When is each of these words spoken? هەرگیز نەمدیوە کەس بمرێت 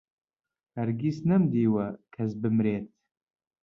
هەرگیز 0.77 1.17
نەمدیوە 1.29 1.87
کەس 2.13 2.31
بمرێت 2.41 2.87